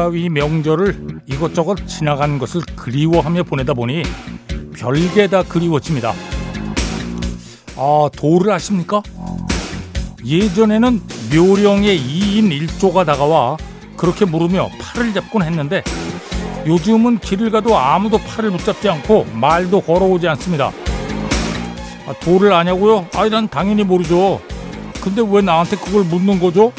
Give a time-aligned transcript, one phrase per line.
[0.00, 4.02] 한가위 명절을 이것저것 지나간 것을 그리워하며 보내다 보니
[4.74, 6.14] 별게 다 그리워집니다.
[7.76, 9.02] 아, 도를 아십니까?
[10.24, 11.02] 예전에는
[11.34, 13.58] 묘령의 2인 1조가 다가와
[13.98, 15.82] 그렇게 물으며 팔을 잡곤 했는데
[16.66, 20.72] 요즘은 길을 가도 아무도 팔을 붙잡지 않고 말도 걸어오지 않습니다.
[22.06, 23.06] 아, 도를 아냐고요?
[23.14, 24.40] 아니 난 당연히 모르죠.
[25.02, 26.72] 근데 왜 나한테 그걸 묻는 거죠?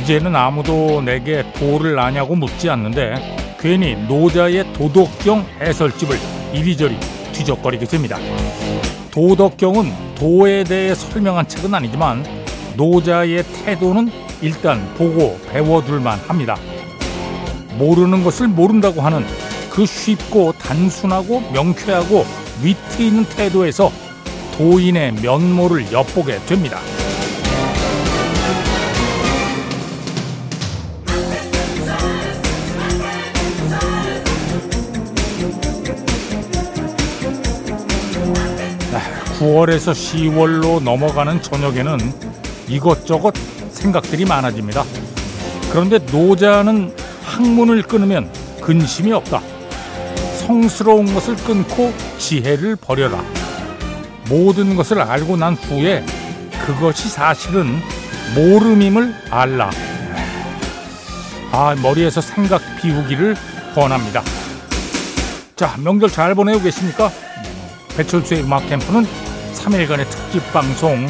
[0.00, 6.16] 이제는 아무도 내게 도를 아냐고 묻지 않는데 괜히 노자의 도덕경 해설집을
[6.54, 6.98] 이리저리
[7.32, 8.16] 뒤적거리게 됩니다.
[9.10, 12.24] 도덕경은 도에 대해 설명한 책은 아니지만
[12.76, 16.56] 노자의 태도는 일단 보고 배워둘만 합니다.
[17.76, 19.26] 모르는 것을 모른다고 하는
[19.68, 22.24] 그 쉽고 단순하고 명쾌하고
[22.62, 23.92] 위트 있는 태도에서
[24.56, 26.78] 도인의 면모를 엿보게 됩니다.
[39.40, 41.98] 9월에서 10월로 넘어가는 저녁에는
[42.68, 43.32] 이것저것
[43.70, 44.84] 생각들이 많아집니다.
[45.72, 49.40] 그런데 노자는 학문을 끊으면 근심이 없다.
[50.40, 53.24] 성스러운 것을 끊고 지혜를 버려라.
[54.28, 56.04] 모든 것을 알고 난 후에
[56.66, 57.80] 그것이 사실은
[58.34, 59.70] 모름임을 알라.
[61.50, 63.36] 아, 머리에서 생각 비우기를
[63.74, 64.22] 권합니다.
[65.56, 67.10] 자, 명절 잘 보내고 계십니까?
[67.96, 71.06] 배철수의 음악 캠프는 3일간의 특집 방송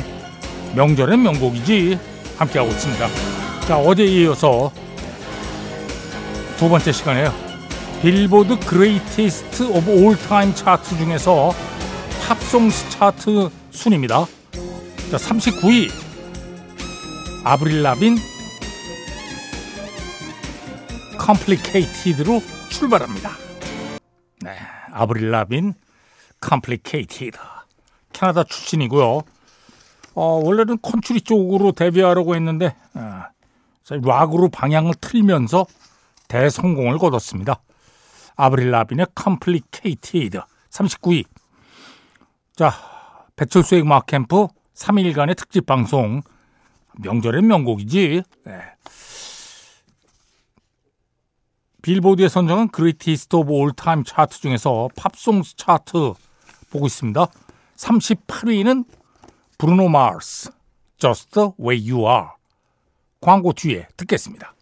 [0.75, 1.99] 명절엔 명곡이지
[2.39, 3.09] 함께하고 있습니다.
[3.67, 4.73] 자, 어제에 이어서
[6.57, 7.33] 두 번째 시간에요.
[8.03, 11.53] Billboard Greatest of All Time 차트 중에서
[12.27, 14.27] Pop Songs 차트 순입니다.
[15.11, 15.91] 자, 39위
[17.45, 18.17] Avril Lavigne
[21.19, 23.31] Complicated로 출발합니다.
[24.43, 24.57] 네,
[24.93, 25.75] Avril Lavigne
[26.41, 27.39] Complicated
[28.21, 29.23] 캐나다 출신이고요.
[30.15, 33.23] 어, 원래는 country 쪽으로 데뷔하려고 했는데 어,
[33.89, 35.65] 락으로 방향을 틀면서
[36.29, 37.63] 대성공을 거뒀습니다.
[38.37, 40.39] Avril Lavigne의 Complicated
[40.71, 41.25] 39위.
[42.57, 42.75] 자,
[43.37, 46.21] 배철수의 음악 캠프 3일간의 특집 방송
[46.99, 48.23] 명절엔 명곡이지.
[48.45, 48.53] 네.
[51.81, 56.13] 빌보드에 선정한 Greatest of All Time 차트 중에서 Pop Songs 차트
[56.71, 57.27] 보고 있습니다.
[57.81, 58.85] 38위는
[59.57, 60.51] 브루노 마스
[60.99, 62.29] Just the way you are
[63.23, 64.55] 광고 뒤에 듣겠습니다.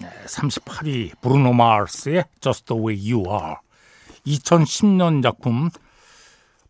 [0.00, 3.56] 네, 38위 브루노 마스의 Just the way you are
[4.26, 5.68] 2010년 작품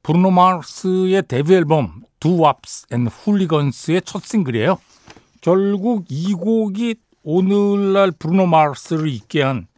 [0.03, 4.79] 브루노 마스의 데뷔 앨범 Doo-Wops & Hooligans의 첫 싱글이에요.
[5.41, 9.69] 결국 이 곡이 오늘날 브루노 마스를 있게 한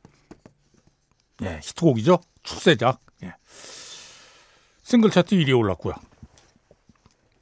[1.42, 2.18] 예, 히트곡이죠.
[2.42, 3.00] 출세작.
[4.84, 4.90] 예.
[4.90, 5.94] 싱글 차트 1위에 올랐고요.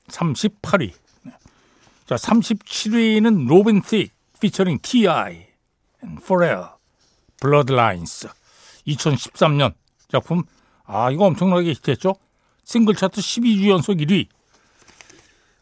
[0.09, 0.93] 38위.
[2.07, 5.47] 자, 37위는 로빈 틱 피처링 T.I.
[6.03, 6.67] and Pharrell
[7.41, 8.29] Blurred Lines
[8.87, 9.75] 2013년
[10.09, 10.43] 작품
[10.85, 12.15] 아 이거 엄청나게 히트했죠.
[12.65, 14.27] 싱글 차트 12주 연속 1위.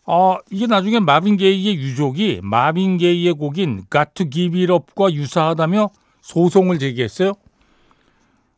[0.06, 5.90] 아 이게 나중에 마빈 게이의 유족이 마빈 게이의 곡인 Got to Give It Up과 유사하다며
[6.22, 7.34] 소송을 제기했어요.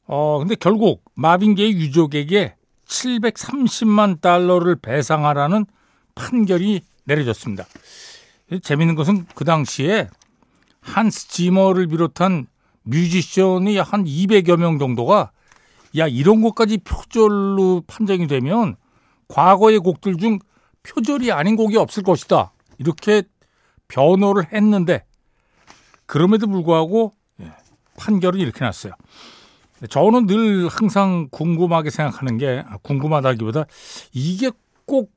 [0.06, 2.54] 어 근데 결국 마빈 게이 유족에게
[2.92, 5.64] 730만 달러를 배상하라는
[6.14, 7.64] 판결이 내려졌습니다.
[8.62, 10.08] 재밌는 것은 그 당시에
[10.80, 12.46] 한스 지머를 비롯한
[12.82, 15.30] 뮤지션이 한 200여 명 정도가
[15.98, 18.76] 야 이런 것까지 표절로 판정이 되면
[19.28, 20.38] 과거의 곡들 중
[20.82, 22.52] 표절이 아닌 곡이 없을 것이다.
[22.78, 23.22] 이렇게
[23.88, 25.04] 변호를 했는데
[26.06, 27.52] 그럼에도 불구하고 예,
[27.96, 28.92] 판결은 이렇게 났어요.
[29.88, 33.66] 저는 늘 항상 궁금하게 생각하는 게 아, 궁금하다기보다
[34.12, 34.50] 이게
[34.86, 35.10] 꼭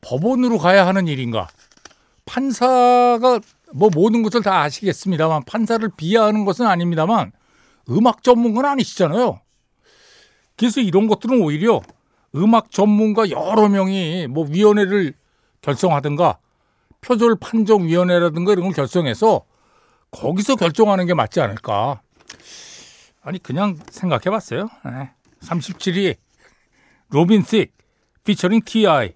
[0.00, 1.48] 법원으로 가야 하는 일인가?
[2.26, 3.40] 판사가
[3.72, 7.32] 뭐 모든 것을 다 아시겠습니다만 판사를 비하하는 것은 아닙니다만
[7.90, 9.40] 음악 전문가는 아니시잖아요.
[10.56, 11.80] 그래서 이런 것들은 오히려
[12.36, 15.14] 음악 전문가 여러 명이 뭐 위원회를
[15.60, 16.38] 결성하든가
[17.00, 19.44] 표절 판정 위원회라든가 이런 걸 결성해서
[20.10, 22.00] 거기서 결정하는 게 맞지 않을까.
[23.24, 24.68] 아니 그냥 생각해 봤어요.
[25.40, 26.16] 37위
[27.10, 27.72] 로빈 틱
[28.24, 29.12] 피처링 T.I.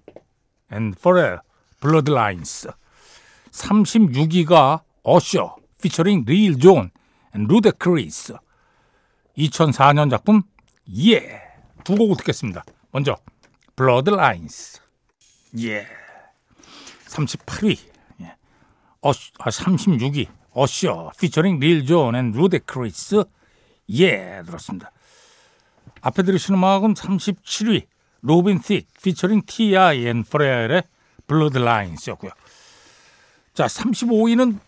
[0.71, 1.39] and Pharrell
[1.79, 2.67] Blurred Lines
[3.51, 6.91] 36위가 어셔 피처링 리일 존
[7.33, 8.35] 루데크리스
[9.37, 10.41] 2004년 작품
[10.91, 12.63] Yeah 두 곡을 듣겠습니다.
[12.91, 13.15] 먼저
[13.75, 14.81] Blurred Lines
[15.59, 15.87] 예.
[17.07, 17.77] 38위.
[18.21, 18.35] 예.
[19.01, 20.27] 어, 아, 36위.
[20.51, 23.23] 어셔 피처링 릴 존 and 루데크리스.
[23.91, 24.91] 예, 들었습니다.
[26.01, 27.85] 앞에 들으신 음악은 37위.
[28.21, 30.07] 로빈 틱 피처링 T.I.
[30.07, 30.83] 앤 프레엘의
[31.27, 32.31] 블러드라인스였고요.
[33.53, 34.59] 자, 35위는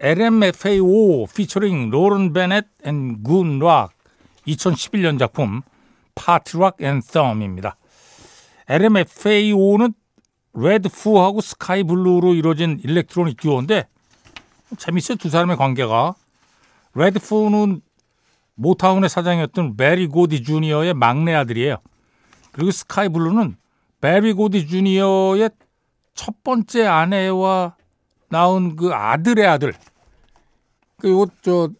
[0.00, 3.92] LMFAO 피처링 로런 베넷 and GoonRock
[4.46, 5.62] 2011년 작품
[6.14, 7.76] Party Rock Anthem입니다.
[8.68, 9.94] LMFAO는
[10.54, 13.88] 레드푸하고 스카이블루로 이루어진 electronic 듀오인데
[14.76, 16.14] 재밌어요 두 사람의 관계가
[16.94, 17.80] 레드푸는
[18.58, 21.76] 모타운의 사장이었던 베리 고디 주니어의 막내 아들이에요.
[22.52, 23.56] 그리고 스카이 블루는
[24.00, 25.50] 베리 고디 주니어의
[26.14, 27.76] 첫 번째 아내와
[28.28, 29.72] 낳은 그 아들의 아들.
[31.00, 31.70] 그 요 저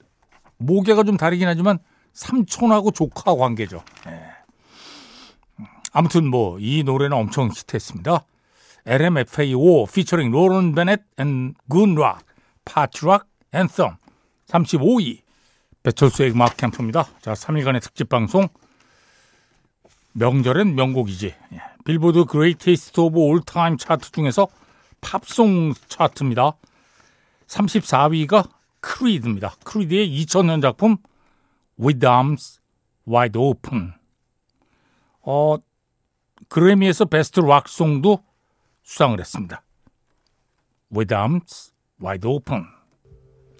[0.58, 1.78] 모계가 좀 다르긴 하지만
[2.12, 3.82] 삼촌하고 조카 관계죠.
[4.06, 4.22] 예.
[5.92, 8.24] 아무튼 뭐 이 노래는 엄청 히트했습니다.
[8.86, 12.20] LMFAO 피처링 로런 베넷 and GoonRock
[12.64, 13.96] Party Rock Anthem
[14.46, 15.20] 35위
[15.88, 17.06] 배철수의 음악 캠프입니다.
[17.22, 18.48] 자 3일간의 특집 방송
[20.12, 21.60] 명절엔 명곡이지 예.
[21.84, 24.48] 빌보드 Greatest of All Time 차트 중에서
[25.00, 26.52] 팝송 차트입니다.
[27.46, 28.50] 34위가
[28.80, 29.54] 크리드입니다.
[29.64, 30.98] 크리드의 2000년 작품
[31.80, 32.60] With Arms
[33.08, 33.92] Wide Open.
[35.22, 35.56] 어,
[36.48, 38.22] 그래미에서 Best Rock Song도
[38.82, 39.62] 수상을 했습니다.
[40.94, 42.64] With Arms Wide Open.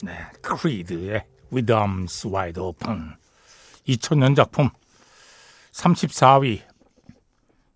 [0.03, 3.15] 네, 크리드의 With Arms Wide Open.
[3.87, 4.71] 2000년 작품
[5.73, 6.63] 34위.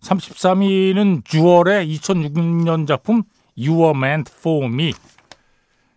[0.00, 3.22] 33위는 주얼의 2006년 작품
[3.56, 4.92] You Were Meant For Me.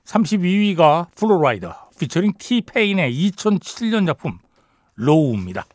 [0.05, 4.37] 32위가 플로라이더 피처링 티페인의 2007년 작품
[4.95, 5.65] Low입니다.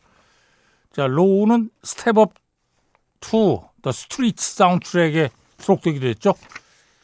[0.93, 2.33] 자, Low는 Step Up
[3.21, 6.33] 2, The Streets 사운드트랙에 수록되기도 했죠.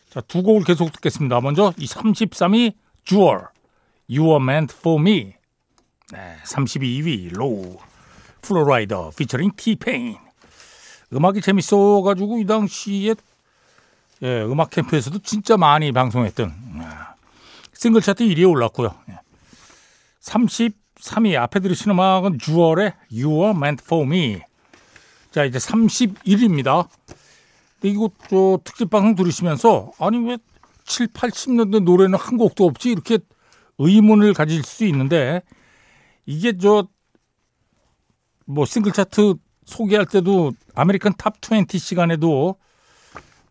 [0.09, 1.41] 자, 두 곡을 계속 듣겠습니다.
[1.41, 2.73] 먼저 이 33위
[3.03, 3.47] 주얼
[4.09, 5.33] You Were Meant For Me
[6.11, 7.77] 네, 32위 Low
[8.41, 10.17] 플로라이더 피처링 티페인
[11.13, 13.15] 음악이 재밌어가지고 이 당시에
[14.23, 17.13] 예, 음악 캠프에서도 진짜 많이 방송했던 아,
[17.73, 18.95] 싱글 차트 1위에 올랐고요.
[20.21, 21.37] 33위 예.
[21.37, 24.41] 앞에 들으신 음악은 주얼의 You Were Meant For Me.
[25.31, 26.87] 자 이제 31위입니다.
[27.83, 30.37] 이거 저 특집 방송 들으시면서 아니 왜
[30.85, 33.19] 7, 80년대 노래는 한 곡도 없지 이렇게
[33.77, 35.41] 의문을 가질 수 있는데
[36.25, 36.87] 이게 저
[38.47, 39.35] 뭐 싱글 차트
[39.65, 42.55] 소개할 때도 American Top 20 시간에도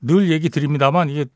[0.00, 1.26] 늘 얘기 드립니다만 이게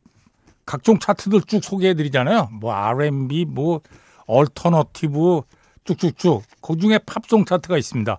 [0.65, 2.49] 각종 차트들 쭉 소개해 드리잖아요.
[2.53, 3.83] 뭐 R&B, 뭐
[4.27, 5.43] alternative
[5.85, 6.43] 쭉쭉쭉.
[6.63, 8.19] 그 중에 Pop Song 차트가 있습니다.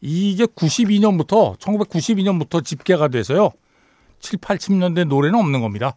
[0.00, 3.50] 이게 92년부터 1992년부터 집계가 돼서요.
[4.18, 5.96] 7, 80년대 노래는 없는 겁니다.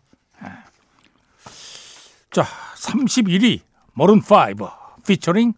[2.31, 2.45] 자,
[2.77, 3.61] 31위
[3.93, 5.53] 마룬 5 피처링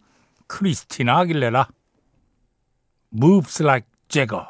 [0.46, 1.68] 크리스티나 아길레라
[3.14, 4.46] Moves Like Jagger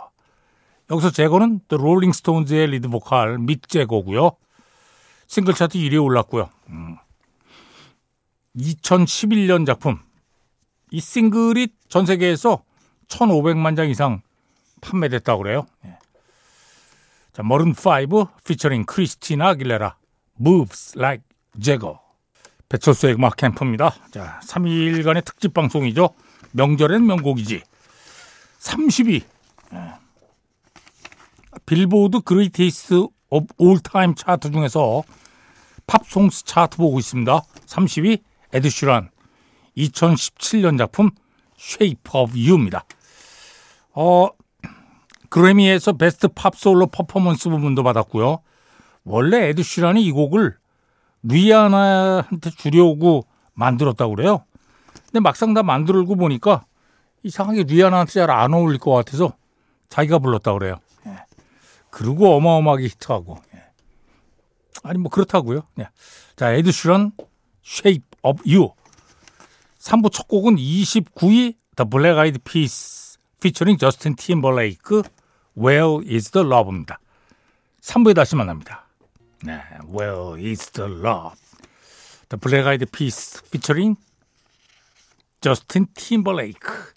[0.90, 4.36] 여기서 재거는 또 롤링 스톤즈의 리드 보컬 믹 재거고요.
[5.26, 6.48] 싱글 차트 1위에 올랐고요.
[6.68, 6.96] 음.
[8.56, 9.98] 2011년 작품.
[10.90, 12.62] 이 싱글이 전 세계에서
[13.08, 14.22] 1,500만 장 이상
[14.80, 15.66] 판매됐다고 그래요.
[15.84, 15.98] 예.
[17.32, 19.96] 자, 마룬 5 피처링 크리스티나 아길레라
[20.40, 21.24] Moves Like
[21.60, 21.98] Jagger.
[22.68, 23.94] 배철수의 음악 캠프입니다.
[24.10, 26.10] 자, 3일간의 특집 방송이죠.
[26.52, 27.62] 명절엔 명곡이지.
[28.60, 29.22] 30위.
[29.74, 29.78] 예.
[31.64, 32.20] 빌보드
[33.28, 35.02] of All Time 차트 중에서
[35.86, 37.42] Pop Songs 차트 보고 있습니다.
[37.66, 39.10] 30위 에드 시런
[39.76, 41.10] 2017년 작품
[41.58, 42.84] Shape of You입니다.
[43.94, 44.28] 어,
[45.28, 48.42] 그래미에서 Best Pop Solo Performance 부문도 받았고요.
[49.04, 50.56] 원래 에드 시런이 이 곡을
[51.22, 54.44] 리아나한테 주려고 만들었다고 그래요.
[55.06, 56.64] 근데 막상 다 만들고 보니까
[57.22, 59.34] 이상하게 리아나한테 잘 안 어울릴 것 같아서
[59.88, 60.76] 자기가 불렀다고 그래요.
[61.90, 63.38] 그리고 어마어마하게 히트하고.
[63.54, 63.62] 예.
[64.82, 65.62] 아니 뭐 그렇다고요.
[65.78, 65.88] 예.
[66.36, 67.12] 자, 에드 슈런
[67.64, 68.72] Shape of You.
[69.78, 75.02] 3부 첫 곡은 29위 The Black Eyed Peas featuring Justin Timberlake
[75.56, 76.98] Where is the Love입니다.
[77.80, 78.85] 3부에 다시 만납니다.
[79.44, 81.36] 네, Where is the Love?
[82.28, 83.96] The Black Eyed Peas featuring
[85.40, 86.94] Justin Timberlake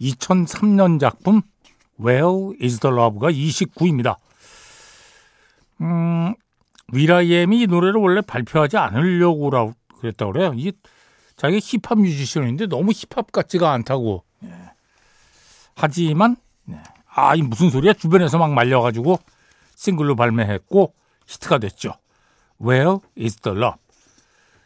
[0.00, 1.42] 2003년 작품
[2.00, 4.16] Where is the Love가 29위입니다.
[5.82, 6.34] 음,
[6.92, 9.50] 위라이엠이 이 노래를 원래 발표하지 않으려고
[9.98, 10.52] 그랬다고 그래요.
[10.56, 10.72] 이게
[11.36, 14.24] 자기 힙합 뮤지션인데 너무 힙합 같지가 않다고.
[14.44, 14.52] 예.
[15.74, 16.78] 하지만 네.
[17.06, 17.92] 아, 이 무슨 소리야?
[17.92, 19.18] 주변에서 막 말려 가지고
[19.76, 20.94] 싱글로 발매했고
[21.32, 21.94] 히트가 됐죠.
[22.60, 23.78] Where is the love?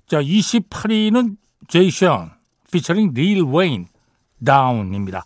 [0.07, 1.37] 자, 28위는
[1.69, 2.33] 제이션
[2.71, 3.89] 피처링 릴 웨인
[4.45, 5.25] Down입니다.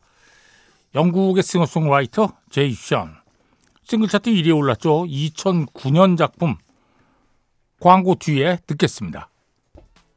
[0.95, 3.17] 영국의 싱어송라이터 제이션
[3.85, 5.05] 싱글 차트 1위에 올랐죠.
[5.05, 6.57] 2009년 작품
[7.81, 9.29] 광고 뒤에 듣겠습니다.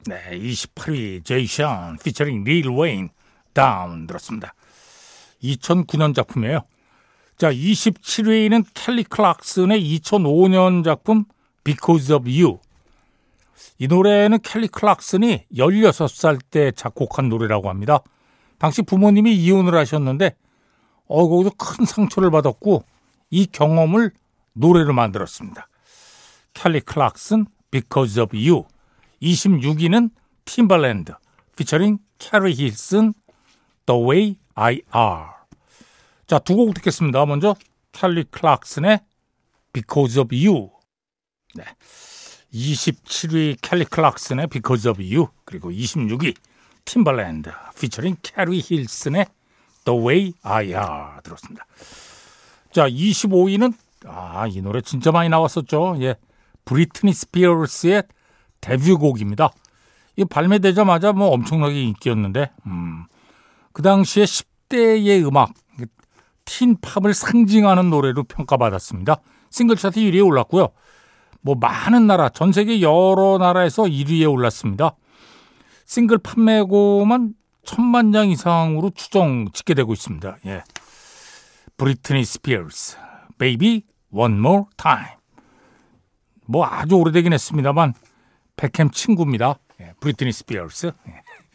[0.05, 3.09] 네, 28위 제이션 피처링 릴 웨인
[3.53, 4.53] Down 들었습니다.
[5.41, 6.61] 2009년 작품이에요.
[7.43, 11.25] 자, 27위는 켈리 클락슨의 2005년 작품
[11.65, 12.59] Because of You.
[13.79, 17.99] 이 노래는 켈리 클락슨이 16살 때 작곡한 노래라고 합니다.
[18.59, 20.37] 당시 부모님이 이혼을 하셨는데
[21.07, 22.85] 어 거기서 큰 상처를 받았고
[23.29, 24.11] 이 경험을
[24.53, 25.67] 노래로 만들었습니다.
[26.53, 28.63] 켈리 클락슨 Because of You.
[29.21, 30.11] 26위는
[30.45, 31.11] 팀벌랜드
[31.57, 33.13] 피처링 캐리 힐슨
[33.85, 35.42] The Way I Are.
[36.33, 37.27] 자, 두 곡 듣겠습니다.
[37.27, 37.55] 먼저
[37.91, 39.01] 켈리 클락슨의
[39.71, 40.71] Because of You.
[41.53, 41.63] 네.
[42.51, 46.35] 27위 켈리 클락슨의 Because of You 그리고 26위
[46.85, 49.27] 팀벌랜드 피처링 캐리 힐슨의
[49.85, 51.67] The Way I Are 들었습니다.
[52.71, 53.75] 자, 25위는
[54.07, 55.97] 아, 이 노래 진짜 많이 나왔었죠.
[55.99, 56.15] 예.
[56.65, 58.01] 브리트니 스피어스의
[58.59, 59.51] 데뷔곡입니다.
[60.15, 63.05] 이 발매되자마자 뭐 엄청나게 인기였는데 음.
[63.71, 65.53] 그 당시에 10대의 음악
[66.45, 69.17] teen pop을 상징하는 노래로 평가받았습니다.
[69.49, 70.69] 싱글 차트 1위에 올랐고요.
[71.41, 74.95] 뭐 많은 나라, 전 세계 여러 나라에서 1위에 올랐습니다.
[75.85, 77.33] 싱글 판매고만
[77.63, 80.37] 천만 장 이상으로 추정 집계되고 있습니다.
[80.45, 80.63] 예.
[81.77, 82.97] 브리트니 스피어스,
[83.37, 85.15] Baby One More Time.
[86.45, 87.93] 뭐 아주 오래되긴 했습니다만
[88.55, 89.57] 배캠 친구입니다.
[89.81, 90.91] 예, 브리트니 스피어스.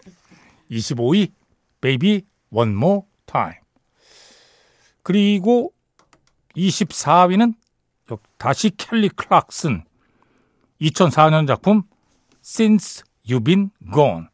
[0.70, 1.32] 25위
[1.80, 3.56] Baby One More Time.
[5.08, 5.72] 그리고
[6.54, 7.54] 24위는
[8.36, 9.84] 다시 켈리 클락슨
[10.82, 11.84] 2004년 작품
[12.44, 14.26] Since You've Been Gone.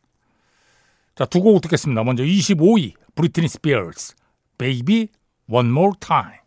[1.14, 2.02] 자, 두 곡 듣겠습니다.
[2.02, 4.16] 먼저 25위 브리트니 스피어스
[4.58, 5.10] Baby
[5.48, 6.38] One More Time.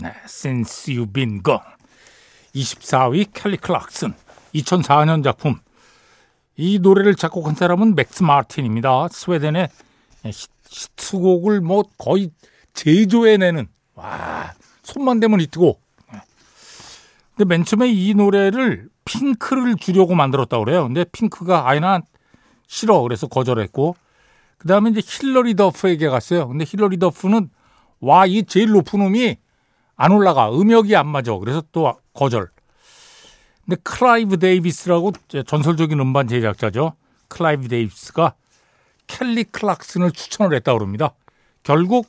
[0.00, 1.64] 네, Since You've Been Gone.
[2.54, 4.12] 24위 켈리 클락슨
[4.54, 5.58] 2004년 작품
[6.58, 9.08] 이 노래를 작곡한 사람은 맥스 마틴입니다.
[9.08, 9.70] 스웨덴의
[10.24, 12.30] 히트곡을 뭐 거의
[12.74, 15.80] 제조해내는 와 손만 대면 히트곡.
[17.36, 20.84] 근데 맨 처음에 이 노래를 핑크를 주려고 만들었다고 그래요.
[20.84, 22.00] 근데 핑크가 아이 나
[22.66, 23.96] 싫어 그래서 거절했고
[24.58, 26.48] 그 다음에 이제 힐러리 더프에게 갔어요.
[26.48, 27.50] 근데 힐러리 더프는
[28.00, 29.36] 와 이 제일 높은 음이
[29.96, 31.36] 안 올라가 음역이 안 맞아.
[31.36, 32.48] 그래서 또 거절.
[33.64, 35.12] 근데 클라이브 데이비스라고
[35.46, 36.94] 전설적인 음반 제작자죠.
[37.28, 38.34] 클라이브 데이비스가
[39.06, 41.12] 켈리 클락슨을 추천을 했다고 그럽니다.
[41.62, 42.06] 결국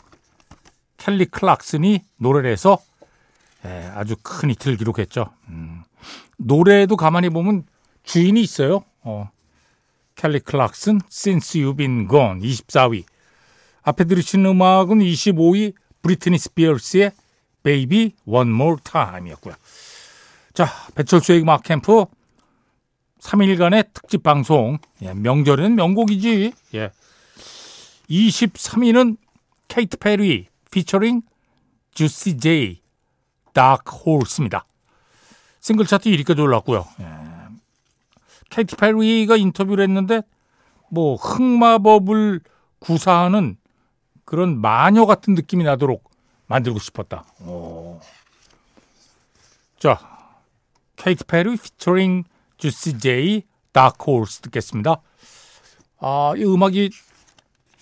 [1.01, 2.77] 켈리 클락슨이 노래를 해서
[3.65, 5.34] 예, 아주 큰 히트를 기록했죠.
[5.50, 5.81] 음.
[6.38, 7.63] 노래도 가만히 보면
[8.03, 8.84] 주인이 있어요.
[9.01, 9.31] 어.
[10.13, 13.03] 켈리 클락슨, Since You've Been Gone 24위.
[13.81, 17.12] 앞에 들으신 음악은 25위 브리트니 스피어스의
[17.63, 19.55] Baby One More Time이었고요.
[20.53, 22.05] 자, 배철수의 음악 캠프
[23.22, 24.77] 3일간의 특집 방송.
[25.01, 26.53] 예, 명절에는 명곡이지.
[26.75, 26.91] 예.
[28.08, 29.17] 23위는
[29.67, 31.22] 케이티 페리 피처링
[31.93, 32.82] 쥬시 제이
[33.53, 34.65] Dark Horse입니다.
[35.60, 36.86] 싱글 차트 1위까지 올랐고요.
[37.01, 37.06] 예.
[38.50, 40.22] 케이티 페리가 인터뷰를 했는데
[40.90, 42.42] 뭐 흑마법을
[42.80, 43.58] 구사하는
[44.25, 46.10] 그런 마녀 같은 느낌이 나도록
[46.48, 47.25] 만들고 싶었다.
[47.42, 48.00] 오.
[49.80, 50.00] 자,
[50.96, 52.24] 케이티 페리 피처링
[52.58, 55.01] 쥬시 제이 Dark Horse 듣겠습니다.
[56.00, 56.90] 아, 이 음악이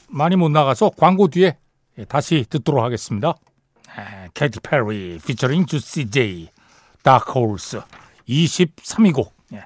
[0.08, 1.58] 많이 못 나가서 광고 뒤에
[2.07, 3.33] 다시 듣도록 하겠습니다.
[4.33, 6.49] 케이티 페리 피처링 쥬시 제이
[7.03, 7.81] Dark Horse
[8.27, 9.33] 23위 곡.
[9.53, 9.63] 예.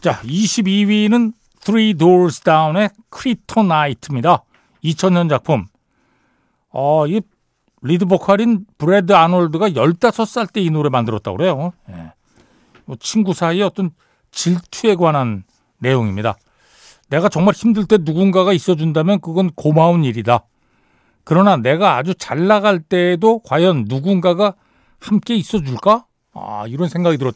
[0.00, 4.42] 자, 22위는 Three Doors Down의 Kryptonite입니다.
[4.82, 5.66] 2000년 작품.
[6.70, 7.20] 어, 이
[7.82, 11.72] 리드 보컬인 브래드 아놀드가 15살 때 이 노래 만들었다고 그래요.
[11.90, 12.12] 예.
[12.84, 13.90] 뭐 친구 사이에 어떤
[14.32, 15.44] 질투에 관한
[15.78, 16.36] 내용입니다.
[17.10, 20.44] 내가 정말 힘들 때 누군가가 있어준다면 그건 고마운 일이다.
[21.24, 24.54] 그러나 내가 아주 잘 나갈 때에도 과연 누군가가
[25.00, 26.06] 함께 있어 줄까?
[26.32, 27.34] 아, 이런 생각이 들었.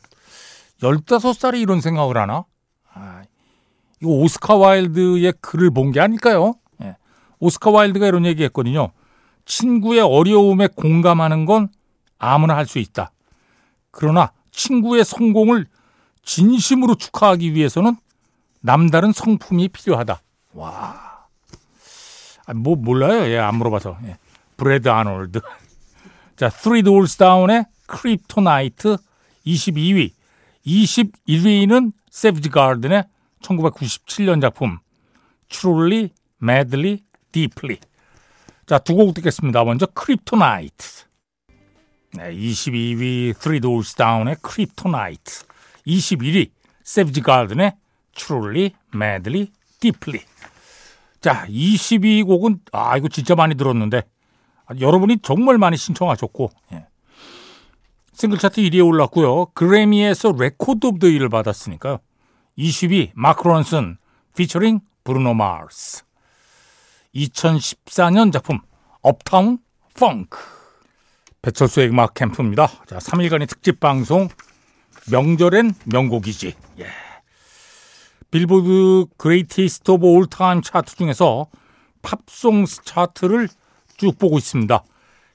[0.81, 2.45] 15살이 이런 생각을 하나?
[2.93, 3.23] 아,
[4.01, 6.55] 이거 오스카 와일드의 글을 본 게 아닐까요?
[6.83, 6.97] 예.
[7.39, 8.91] 오스카 와일드가 이런 얘기 했거든요.
[9.45, 11.69] 친구의 어려움에 공감하는 건
[12.19, 13.13] 아무나 할 수 있다.
[13.91, 15.67] 그러나 친구의 성공을
[16.23, 17.97] 진심으로 축하하기 위해서는
[18.61, 20.21] 남다른 성품이 필요하다.
[20.55, 21.06] 와.
[22.47, 23.29] 아, 뭐 몰라요.
[23.31, 23.99] 예, 안 물어봐서.
[24.05, 24.17] 예.
[24.57, 25.41] 브래드 아놀드.
[26.37, 28.97] 자, Three Doors Down의 Kryptonite
[29.47, 30.11] 22위,
[30.67, 33.05] 21위는 세비지 가든의
[33.43, 34.79] 1997년 작품
[35.49, 37.79] Truly Madly Deeply.
[38.67, 39.63] 자, 두 곡 듣겠습니다.
[39.65, 41.05] 먼저 Kryptonite.
[42.15, 45.45] 네, 22위 Three Doors Down의 Kryptonite.
[45.87, 46.51] 21위
[46.83, 47.73] 세비지 가든의
[48.17, 50.21] Truly Madly Deeply.
[51.27, 54.05] 자, 22곡은 아 이거 진짜 많이 들었는데
[54.65, 56.87] 아, 여러분이 정말 많이 신청하셨고 예.
[58.13, 59.47] 싱글 차트 1위에 올랐고요.
[59.47, 61.99] 그래미에서 Record of the Year를 받았으니까요.
[62.57, 63.97] 20위 마크 론슨
[64.37, 66.05] 피처링 브루노 마르스
[67.13, 68.61] 2014년 작품
[69.03, 69.59] Uptown
[69.99, 70.39] Funk
[71.43, 72.69] 배철수의 음악 캠프입니다.
[72.87, 74.29] 자, 3일간의 특집 방송
[75.11, 76.55] 명절엔 명곡이지.
[76.79, 77.06] 예.
[78.31, 81.47] 빌보드 Greatest of All Time 차트 중에서
[82.03, 83.49] Pop Songs 차트를
[83.97, 84.83] 쭉 보고 있습니다.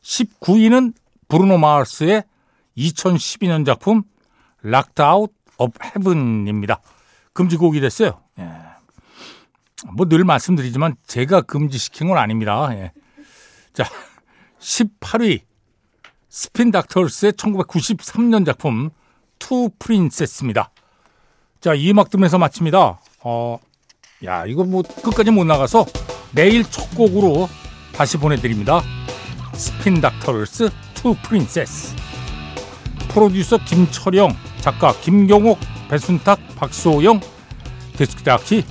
[0.01, 0.93] 19위는
[1.27, 2.23] 브루노 마르스의
[2.77, 4.03] 2012년 작품
[4.61, 6.81] Locked Out of Heaven입니다.
[7.33, 8.21] 금지곡이 됐어요.
[8.39, 8.49] 예.
[9.95, 12.69] 뭐 늘 말씀드리지만 제가 금지시킨 건 아닙니다.
[12.73, 12.91] 예.
[13.73, 13.85] 자,
[14.59, 15.41] 18위
[16.29, 18.89] 스핀 닥터스의 1993년 작품
[19.39, 20.71] Two Princes입니다.
[21.61, 22.99] 자, 이 음악 들으면서 마칩니다.
[23.23, 23.59] 어,
[24.25, 25.85] 야, 이거 뭐 끝까지 못 나가서
[26.31, 27.47] 내일 첫 곡으로
[27.93, 28.81] 다시 보내드립니다.
[29.53, 31.95] 스핀 닥터스 Two Princes.
[33.09, 37.19] 프로듀서 김철영, 작가 김경옥, 배순탁, 박소영,
[37.95, 38.65] 디스크 자키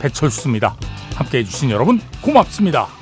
[0.00, 0.76] 배철수입니다.
[1.14, 2.94] 함께 해주신 여러분 고맙습니다.